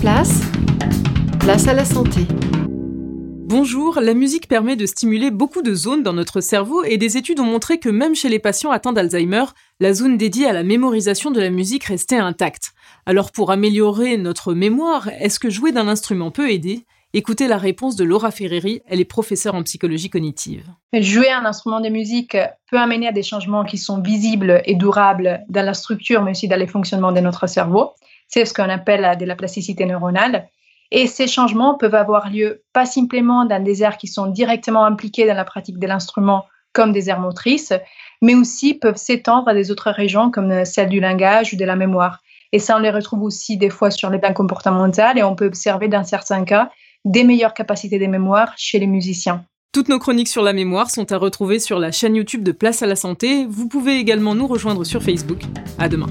place, 0.00 0.40
place 1.40 1.68
à 1.68 1.74
la 1.74 1.84
santé. 1.84 2.20
Bonjour, 3.46 4.00
la 4.00 4.14
musique 4.14 4.48
permet 4.48 4.74
de 4.74 4.86
stimuler 4.86 5.30
beaucoup 5.30 5.60
de 5.60 5.74
zones 5.74 6.02
dans 6.02 6.14
notre 6.14 6.40
cerveau 6.40 6.84
et 6.84 6.96
des 6.96 7.18
études 7.18 7.38
ont 7.38 7.44
montré 7.44 7.78
que 7.78 7.90
même 7.90 8.14
chez 8.14 8.30
les 8.30 8.38
patients 8.38 8.70
atteints 8.70 8.94
d'Alzheimer, 8.94 9.44
la 9.78 9.92
zone 9.92 10.16
dédiée 10.16 10.46
à 10.46 10.54
la 10.54 10.62
mémorisation 10.62 11.30
de 11.30 11.40
la 11.40 11.50
musique 11.50 11.84
restait 11.84 12.16
intacte. 12.16 12.72
Alors 13.04 13.30
pour 13.30 13.50
améliorer 13.50 14.16
notre 14.16 14.54
mémoire, 14.54 15.08
est-ce 15.20 15.38
que 15.38 15.50
jouer 15.50 15.70
d'un 15.70 15.88
instrument 15.88 16.30
peut 16.30 16.50
aider? 16.50 16.86
Écoutez 17.12 17.46
la 17.46 17.58
réponse 17.58 17.96
de 17.96 18.04
Laura 18.04 18.30
Ferreri, 18.30 18.80
elle 18.86 19.00
est 19.00 19.04
professeure 19.04 19.54
en 19.54 19.64
psychologie 19.64 20.08
cognitive. 20.08 20.64
Jouer 20.94 21.30
un 21.30 21.44
instrument 21.44 21.80
de 21.80 21.90
musique 21.90 22.38
peut 22.70 22.78
amener 22.78 23.08
à 23.08 23.12
des 23.12 23.24
changements 23.24 23.64
qui 23.64 23.76
sont 23.76 24.00
visibles 24.00 24.62
et 24.64 24.76
durables 24.76 25.40
dans 25.50 25.66
la 25.66 25.74
structure, 25.74 26.22
mais 26.22 26.30
aussi 26.30 26.48
dans 26.48 26.56
les 26.56 26.68
fonctionnements 26.68 27.12
de 27.12 27.20
notre 27.20 27.46
cerveau. 27.48 27.90
C'est 28.30 28.44
ce 28.44 28.54
qu'on 28.54 28.68
appelle 28.68 29.18
de 29.18 29.24
la 29.26 29.36
plasticité 29.36 29.84
neuronale. 29.84 30.48
Et 30.92 31.06
ces 31.06 31.26
changements 31.26 31.76
peuvent 31.76 31.94
avoir 31.94 32.30
lieu 32.30 32.62
pas 32.72 32.86
simplement 32.86 33.44
dans 33.44 33.62
des 33.62 33.82
aires 33.82 33.98
qui 33.98 34.08
sont 34.08 34.26
directement 34.26 34.84
impliquées 34.84 35.26
dans 35.26 35.34
la 35.34 35.44
pratique 35.44 35.78
de 35.78 35.86
l'instrument, 35.86 36.46
comme 36.72 36.92
des 36.92 37.10
aires 37.10 37.20
motrices, 37.20 37.72
mais 38.22 38.34
aussi 38.34 38.74
peuvent 38.74 38.96
s'étendre 38.96 39.48
à 39.48 39.54
des 39.54 39.70
autres 39.70 39.90
régions 39.90 40.30
comme 40.30 40.64
celle 40.64 40.88
du 40.88 41.00
langage 41.00 41.52
ou 41.52 41.56
de 41.56 41.64
la 41.64 41.76
mémoire. 41.76 42.20
Et 42.52 42.58
ça, 42.58 42.76
on 42.76 42.80
les 42.80 42.90
retrouve 42.90 43.22
aussi 43.22 43.56
des 43.56 43.70
fois 43.70 43.90
sur 43.90 44.10
les 44.10 44.18
plans 44.18 44.32
comportementaux 44.32 45.16
et 45.16 45.22
on 45.22 45.36
peut 45.36 45.46
observer 45.46 45.88
dans 45.88 46.04
certains 46.04 46.44
cas 46.44 46.70
des 47.04 47.24
meilleures 47.24 47.54
capacités 47.54 47.98
de 47.98 48.06
mémoire 48.06 48.52
chez 48.56 48.78
les 48.78 48.86
musiciens. 48.86 49.44
Toutes 49.72 49.88
nos 49.88 50.00
chroniques 50.00 50.28
sur 50.28 50.42
la 50.42 50.52
mémoire 50.52 50.90
sont 50.90 51.12
à 51.12 51.16
retrouver 51.16 51.60
sur 51.60 51.78
la 51.78 51.92
chaîne 51.92 52.16
YouTube 52.16 52.42
de 52.42 52.50
Place 52.50 52.82
à 52.82 52.86
la 52.86 52.96
Santé. 52.96 53.46
Vous 53.48 53.68
pouvez 53.68 53.98
également 53.98 54.34
nous 54.34 54.48
rejoindre 54.48 54.82
sur 54.82 55.00
Facebook. 55.00 55.42
À 55.78 55.88
demain. 55.88 56.08